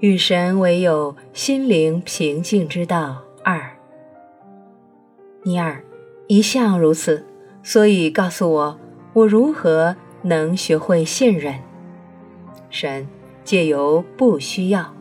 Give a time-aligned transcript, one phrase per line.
[0.00, 3.76] 与神唯有，心灵平静之道二。
[5.42, 5.84] 尼尔，
[6.26, 7.26] 一向如此，
[7.62, 8.80] 所以告诉我，
[9.12, 11.56] 我如何能学会信任？
[12.70, 13.06] 神，
[13.44, 14.94] 借由不需要，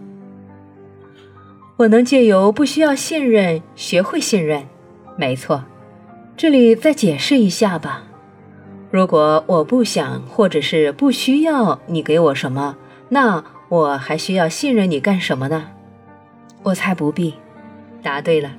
[1.78, 4.68] 我能借由不需要信任学会信任。
[5.16, 5.64] 没错，
[6.36, 8.04] 这里再解释一下吧。
[8.92, 12.76] 如果我不想或者是不需要你给我什么，
[13.08, 13.42] 那。
[13.70, 15.72] 我还需要信任你干什么呢？
[16.64, 17.36] 我才不必。
[18.02, 18.52] 答对了。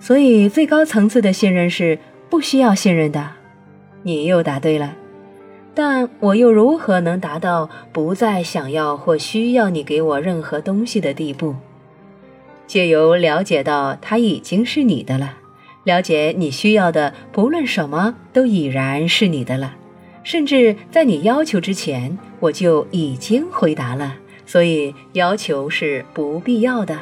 [0.00, 1.98] 所以最高层次的信任是
[2.30, 3.30] 不需要信任的。
[4.02, 4.94] 你又答对了。
[5.74, 11.54] 但我又如何能达到不再想要或需要你给我任何东西的地步？
[12.66, 15.34] 借由了解到它已经是你的了，
[15.84, 19.76] 了解你需要的不论什么都已然是你的了，
[20.24, 24.16] 甚至在你要求之前，我就已经回答了。
[24.48, 26.98] 所以要求是不必要的，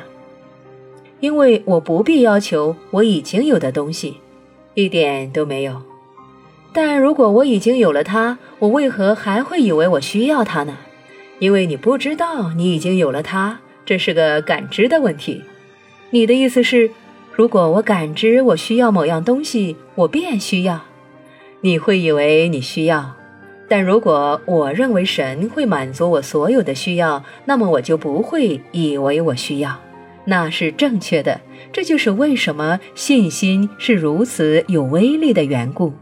[1.21, 4.17] 因为我不必要求我已经有的东西，
[4.75, 5.81] 一点都没有。
[6.73, 10.77] 但如果我已经有了它，我为何还会以为我需要它呢？
[11.39, 15.45] 因为你不知道你已经有了它，这是个感知的问题。
[16.11, 16.91] 你的意思是，
[17.33, 20.81] 如果我感知我需要某样东西，我便需要。
[21.61, 23.15] 你会以为你需要。
[23.69, 29.81] 但如果我认为神会满足我所有的需要，那么我就不会以为我需要，
[30.27, 31.41] 那是正确的。
[31.73, 35.93] 这就是为什么信心是如此有威力的缘故。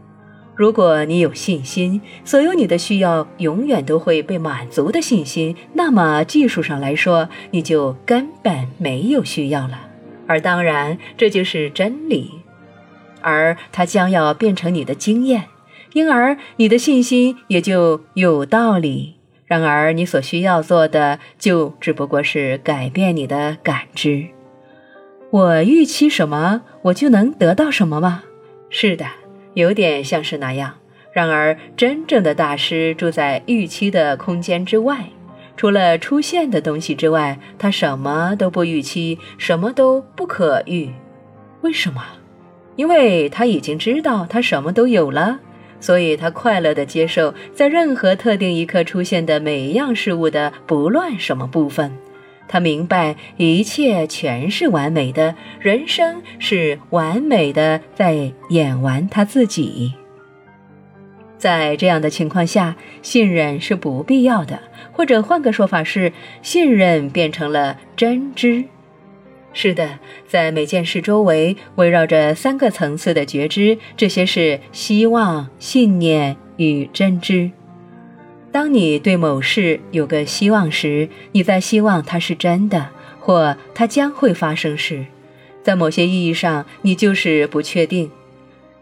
[0.55, 9.81] 如果你有信心，所有你的需要永远都会被满足的信心，那么技术上来说，你就根本没有需要了。
[10.27, 12.31] 而当然，这就是真理，
[13.21, 15.43] 而它将要变成你的经验。
[15.95, 19.15] 因而，你的信心也就有道理。
[19.45, 24.25] 然而，你所需要做的，就只不过是改变你的感知。
[25.29, 28.23] 我预期什么，我就能得到什么吗？
[28.69, 29.05] 是的，
[29.53, 30.73] 有点像是那样。
[31.13, 35.05] 然而，真正的大师住在预期的空间之外，
[35.55, 40.91] 除了出现的东西之外，他什么都不预期，什么都不可预。
[41.61, 42.03] 为什么？
[42.75, 45.39] 因为他已经知道他什么都有了。
[45.85, 51.95] 所以，他快乐地接受在任何特定一刻出现的每一样事物的不论什么部分。
[52.47, 59.93] 他明白一切全是完美的，人生是完美的，在演完他自己。
[61.37, 64.59] 在这样的情况下，信任是不必要的，
[64.91, 68.63] 或者换个说法是，信任变成了真知。
[69.57, 77.49] 是的，在每件事周围围绕着三个层次的觉知，这些是希望、信念与真知。
[78.51, 82.89] 当你对某事有个希望时，你在希望它是真的，
[83.21, 85.05] 或它将会发生时，
[85.63, 88.11] 在某些意义上，你就是不确定。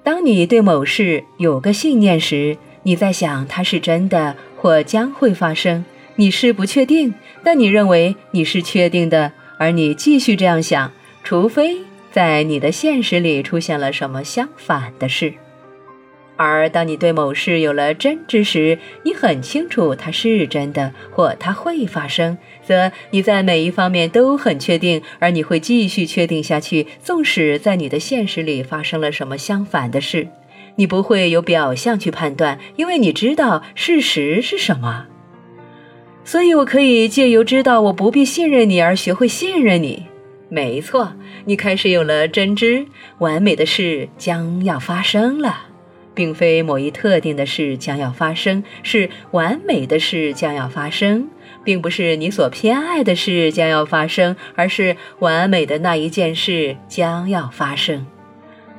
[0.01, 5.85] 当你对某事有个信念时，你在想它是真的或将会发生，
[6.15, 7.13] 你是不确定，
[7.43, 9.33] 但你认为你是确定的。
[9.63, 10.91] 而你继续这样想，
[11.23, 11.77] 除非
[12.11, 15.35] 在你的现实里出现了什么相反的事。
[16.35, 30.27] 而当你对某事有了真知时，你很清楚它是真的，或它会发生，则你在每一方面都很确定，而你会继续确定下去，纵使在你的现实里发生了什么相反的事，
[30.75, 35.05] 你不会有表象去判断，因为你知道事实是什么。
[36.25, 40.07] 所以，我可以借由知道我不必信任你而学会信任你。
[40.49, 41.13] 没错，
[41.45, 42.85] 你开始有了真知，
[43.17, 45.67] 完美的事将要发生了，
[46.13, 51.27] 并非某一特定的事将要发生，是完美的事将要发生，
[51.63, 58.05] 并不是你所偏爱的事将要发生，而是完美的那一件事将要发生。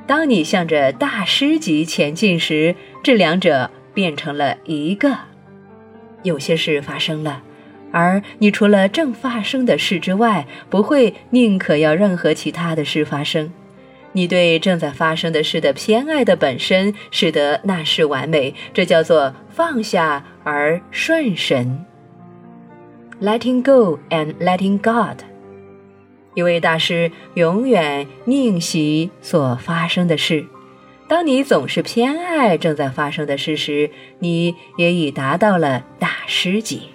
[0.07, 5.15] 当你向着大师级前进时，这两者变成了一个。
[6.25, 7.41] 有些事发生了，
[7.93, 13.53] 而你除了正发生的事之外，不会宁可要任何其他的事发生。
[14.11, 18.53] 你对正在发生的事的偏爱的本身，使得那事完美。
[18.73, 21.85] 这叫做放下而顺神
[23.21, 25.21] ，letting go and letting God。
[26.33, 30.45] 一位大师永远宁喜所发生的事。
[31.07, 36.89] 当你总是偏爱正在发生的事时，你也已达到了大师级。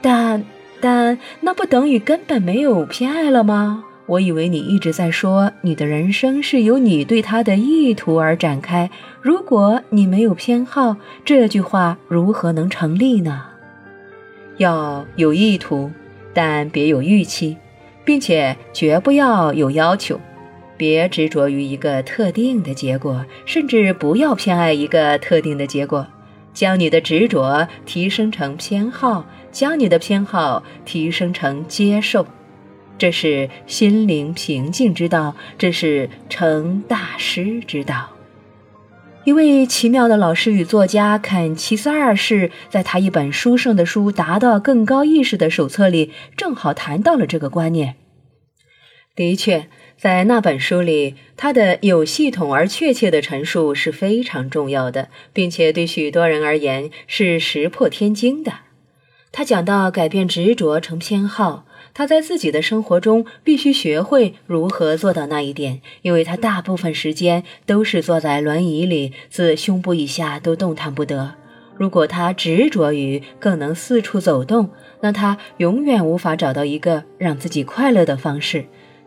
[0.00, 0.44] 但
[0.80, 3.84] 但那不等于根本没有偏爱了吗？
[4.06, 8.90] 我以为你一直在说你的人生是由你对他的意图而展开。
[9.22, 13.44] 如果你没有偏好，这句话如何能成立呢？
[14.58, 15.90] 要有意图，
[16.34, 17.56] 但别有预期，
[18.04, 20.20] 并且绝不要有要求。
[20.82, 26.04] 别执着于一个特定的结果，甚至不要偏爱一个特定的结果。
[26.52, 32.26] 将你的执着提升成偏好，将你的偏好提升成接受，
[32.98, 38.10] 这是心灵平静之道，这是成大师之道。
[39.22, 47.94] 一位奇妙的老师与作家肯齐斯二世，在他一本书圣的书《达到更高意识》的手册里，正好谈到了这个观念。
[49.14, 49.68] 的确。
[50.02, 58.52] 在那本书里，他的有系统而确切的陈述是非常重要的，并且对许多人而言是石破天惊的。
[59.30, 61.64] 他讲到改变执着成偏好，
[61.94, 71.34] 他在自己的生活中必须学会如何做到那一点，因为他大部分时间都是坐在轮椅里，自胸部以下都动弹不得。
[71.76, 74.70] 如果他执着于更能四处走动，
[75.02, 78.64] 那他永远无法找到一个让自己快乐的方式。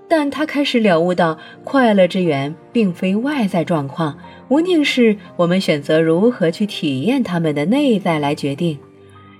[0.08, 4.18] 但他开始了悟到，快乐之源并非外在状况，
[4.50, 8.78] 无宁是我们选择如何去体验他们的内在来决定。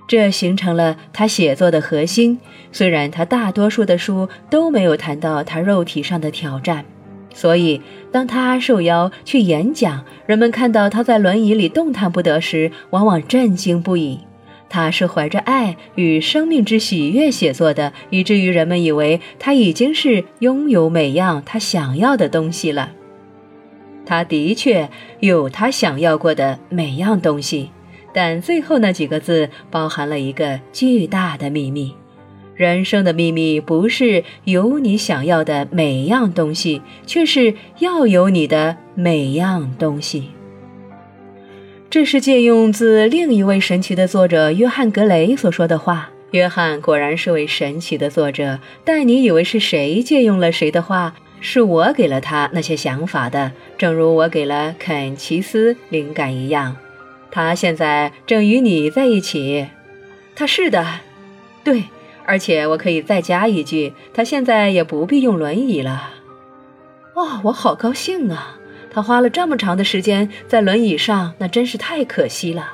[0.08, 2.38] 这形成了他写作的核心。
[2.72, 6.84] 虽然他大多数的书都没有谈到他肉体上的挑战，
[7.32, 7.80] 所以
[8.12, 14.20] 当他受邀去演讲，人们看到他在轮椅里动弹不得时，往往震惊不已。
[14.68, 22.90] 他是怀着爱与生命之喜悦写作的，以至于人们以为他已经是拥有每样他想要的东西了。
[24.04, 24.88] 他的确
[25.20, 27.70] 有他想要过的每样东西，
[28.12, 31.94] 但最后那几个字包含了一个巨大的秘密：
[32.54, 40.30] 人生的秘密不是有你想要的每样东西，却是要有你的每样东西。
[41.96, 46.10] 这是借用自另一位神奇的作者约翰·格雷所说的话。
[46.32, 51.14] 约翰果然是位神奇的作者，但你以为是谁借用了谁的话？
[51.40, 56.76] 是我给了他那些想法的，正如我给了肯·奇斯灵感一样。
[57.30, 59.68] 他现在正与你在一起。
[60.34, 60.86] 他是的，
[61.64, 61.84] 对，
[62.26, 66.10] 而且我可以再加一句，他现在也不必用轮椅了。
[67.14, 68.58] 哦，我好高兴啊！
[68.96, 72.72] 他花了这么长的时间在轮椅上，那真是太可惜了，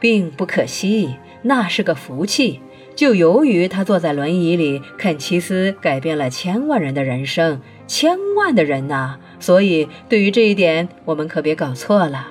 [0.00, 2.62] 并不可惜，那是个福气。
[2.96, 9.16] 就由于他坐在轮椅里，肯奇斯改变了千万人的人生，千万的人呐！
[9.38, 12.28] 所以对于这一点，我们可别搞错了。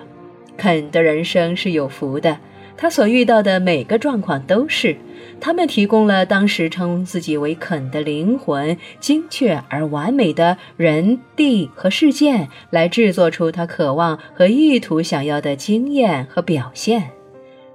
[0.57, 2.39] 肯的人生是有福的，
[2.77, 4.95] 他所遇到的每个状况都是。
[5.39, 17.09] 他们提供了当时称自己为肯的灵魂，精确而完美的人、地和事件，来制作出他渴望和意图想要的经验和表现。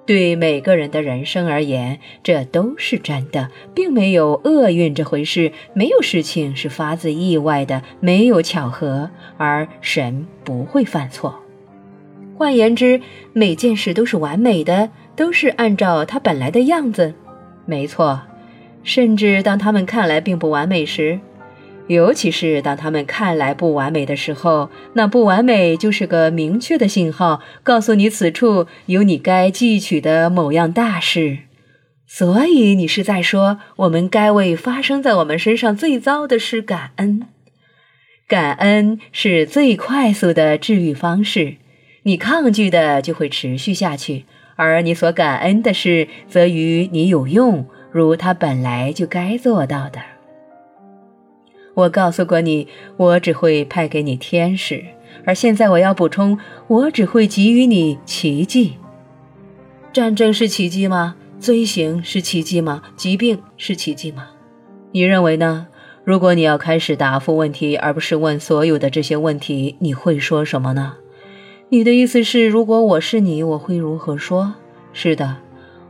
[0.06, 5.52] 对每个人的人生而言，这都是真的，并没有厄运这回事。
[5.74, 11.42] 没有事情是发自意外的，没有巧合，而神不会犯错。
[12.38, 13.00] 换言之，
[13.32, 17.12] 每件事都是完美的，都是按照它本来的样子。
[17.66, 18.20] 没错，
[18.84, 21.18] 甚至当他们看来并不完美时，
[21.88, 31.38] 尤其是当他们看来不完美的时候，那不完美就是个明确的信号，告诉你此处有你该汲取的某样大事。
[32.06, 37.26] 所以你是在说，我们该为发生在我们身上最糟的事感恩。
[38.28, 41.56] 感恩是最快速的治愈方式。
[42.02, 44.24] 你抗拒的就会持续下去。
[44.56, 50.00] 而你所感恩的事，则与你有用，如他本来就该做到的。
[51.74, 54.84] 我告诉过你，我只会派给你天使，
[55.24, 56.36] 而现在我要补充，
[56.66, 58.78] 我只会给予你奇迹。
[59.92, 61.14] 战争是奇迹吗？
[61.38, 62.82] 罪行是奇迹吗？
[62.96, 64.30] 疾病是奇迹吗？
[64.90, 65.68] 你认为呢？
[66.02, 70.96] 如果你要开始答复问题，而不是问所有的这些问题，你会说什么呢？
[71.70, 74.54] 你的意思是，如果我是你，我会如何说？
[74.94, 75.36] 是的，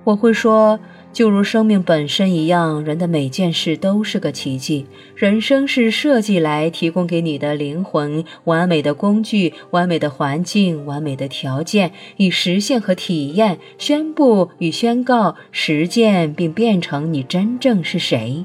[0.03, 0.81] 我会说，
[1.13, 4.87] 就如生命本身一样，人的每件事都是个奇迹。
[5.15, 18.45] 人生是设计来提供给你的灵魂完美的工具、完美的环境、完美的条件，以实现和体验、宣布与宣告、实践，并变成你真正是谁。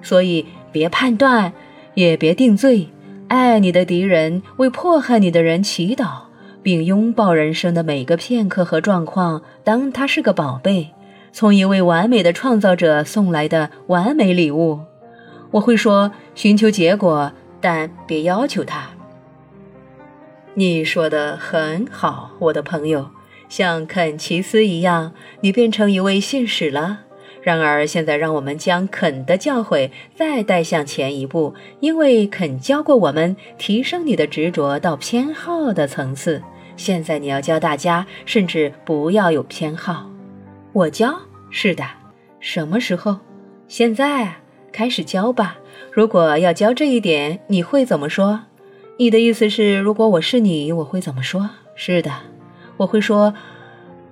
[0.00, 1.52] 所以，别判断，
[1.92, 2.88] 也别定罪，
[3.28, 6.27] 爱你的敌人，为迫害你的人祈祷。
[6.62, 10.90] 并拥抱人生的每个片刻和状况，当它是个宝贝，
[11.32, 14.80] 从一位完美的创造者送来的完美礼物。
[15.52, 18.90] 我会说，寻求结果，但别要求它。
[20.54, 23.10] 你说的很好，我的朋友，
[23.48, 27.00] 像肯奇斯一样，你变成一位信使了。
[27.48, 36.42] 然而，现在让我们将肯的教诲再带向前一步，因为肯教过我们提升你的执着到偏好的层次。
[36.76, 40.10] 现在你要教大家，甚至不要有偏好。
[40.74, 41.86] 我教，是的。
[42.38, 43.16] 什么时候？
[43.66, 44.34] 现在，
[44.70, 45.56] 开始教吧。
[45.90, 48.40] 如果要教这一点，你会怎么说？
[48.98, 51.48] 你的意思是，如果我是你，我会怎么说？
[51.74, 52.12] 是的，
[52.76, 53.32] 我会说，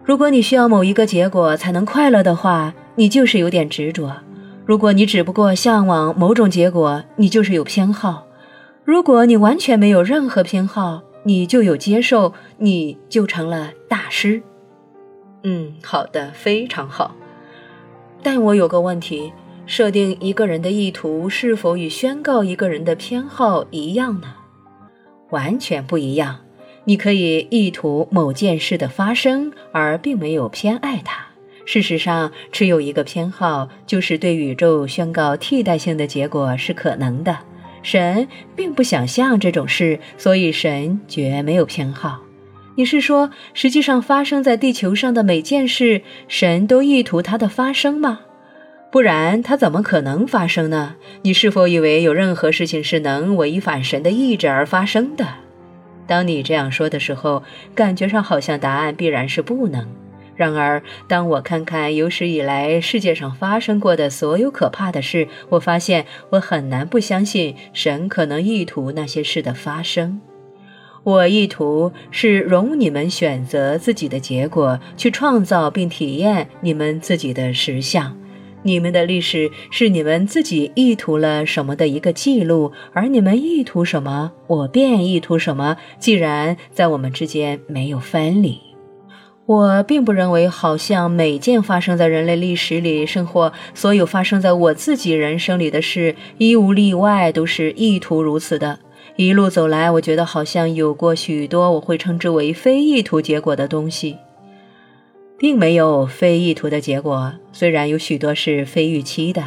[0.02, 2.72] 如果你需要某一个结果才能快乐的话。
[2.96, 4.16] 你就是有点执着。
[4.64, 8.26] 如果你只不过向往某种结果，你就是有偏好；
[8.84, 14.42] 如果你完全没有任何偏好，你就有接受，你就成了大师。
[15.44, 17.14] 嗯，好的，非常好。
[18.22, 19.32] 但我有个问题：
[19.66, 24.34] 设定一个人的意图是否与宣告一个人的偏好一样呢？
[25.30, 26.38] 完全不一样。
[26.84, 31.25] 你可以意图某件事的发生，而并没有偏爱它。
[31.66, 37.36] 事实上，持有一个偏好，就是对宇宙宣告替代性的结果是可能的。
[37.82, 42.22] 神并不想象这种事，所以神绝没有偏好。
[42.76, 48.20] 你是说，实际上发生在地球上的每件事，神都意图它的发生吗？
[48.92, 50.94] 不然，它怎么可能发生呢？
[51.22, 55.26] 你是否以为有任何事情是能违反神的意志而发生的？
[56.06, 57.42] 当你这样说的时候，
[57.74, 59.84] 感觉上好像答案必然是不能。
[60.36, 70.20] 然而，当我看看有史以来世界上发生过的所有可怕的事，我发现我很难不相信神可能意图那些事的发生。
[71.04, 78.16] 我意图是容你们选择自己的结果，去创造并体验你们自己的实相。
[78.62, 85.76] 你们的历史是你们自己意图了什么的一个记录，而你们意图什么，我便意图什么。
[86.00, 88.65] 既然在我们之间没有分离。
[89.46, 98.80] 我并不认为，好像每件发生在人类历史里，甚或所有发生在我自己人生里的事，一无例外都是意图如此的。
[99.14, 104.16] 一路走来，我觉得好像有过许多我会称之为非意图结果的东西，
[105.38, 107.32] 并没有非意图的结果。
[107.52, 109.44] 虽然有许多是非预期的。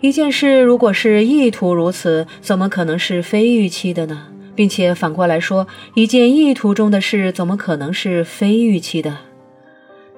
[0.00, 4.28] 一件事如果是意图如此，怎么可能是非预期的呢？
[4.54, 9.18] 并且反过来说，一件意图中的事怎么可能是非预期的？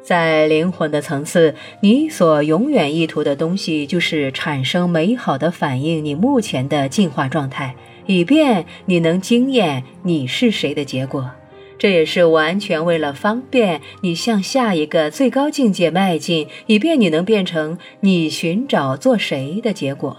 [0.02, 11.30] 在灵魂的层次，你所永远意图的东西，就是产生美好的反应你目前的进化状态，以便你能经验你是谁的结果。
[11.78, 20.16] 这也是完全为了方便你向下一个最高境界迈进，以便你能变成你寻找做谁的结果。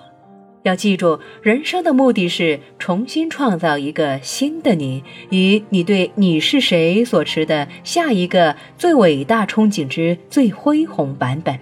[0.64, 11.60] 要记住，人生的目的是重新创造一个新的你，与你对你是谁所持的下一个最伟大憧憬之最恢宏版本。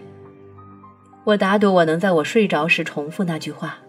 [1.23, 3.79] 我打赌我能在我睡着时重复那句话，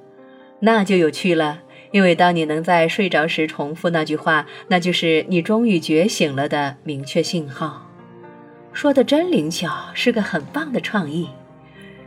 [0.61, 1.61] 那就有趣了。
[1.91, 7.87] 因为当你能在睡着时重复那句话，那就是你终于觉醒了的明确信号。
[8.73, 11.29] 说的真灵巧，是个很棒的创意。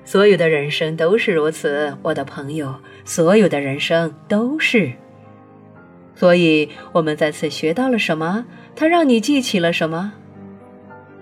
[0.03, 2.75] 所有的人生都是如此，我的朋友。
[3.05, 4.91] 所有的人生都是。
[6.15, 8.45] 所以，我们在此学到了什么？
[8.75, 10.13] 它让你记起了什么？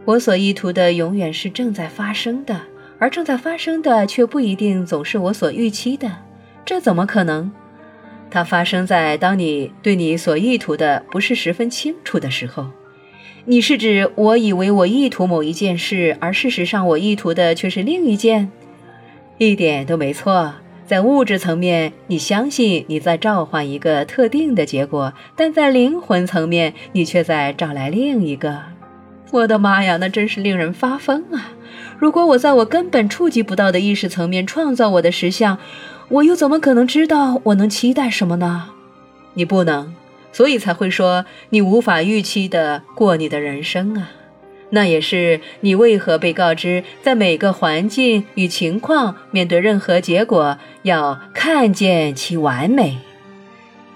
[0.06, 2.62] 我所意图的永远是正在发生的，
[3.00, 6.12] 而正在发生的却不一定总是我所预期的。
[6.66, 7.52] 这怎么可能？
[8.30, 12.68] 它发生在当你对你所意图的不是十分清楚的时候。
[13.46, 18.50] 你是指我以为我意图某一件事，而事实上我意图的却是另一件？
[19.38, 20.54] 一点都没错，
[20.86, 28.62] 在物质层面，你相信你在召唤一个特定的结果，但在灵魂层面，你却在找来另一个。
[29.32, 31.54] 我的妈呀，那真是令人发疯啊！
[31.98, 35.58] 如果我在我根本触及不到的意识层面创造我的实相，
[36.10, 38.70] 我又怎么可能知道我能期待什么呢？
[39.36, 39.96] 你不能，
[40.32, 44.12] 所以才会说你无法预期的过你的人生啊。
[44.70, 53.00] 那也是你为何被告知，在每个环境与情况面对任何结果，要看见其完美。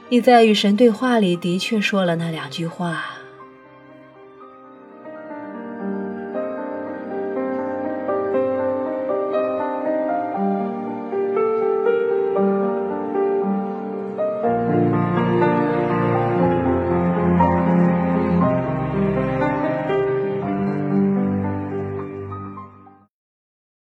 [0.09, 3.16] 你在与神对话里的确说了那两句话。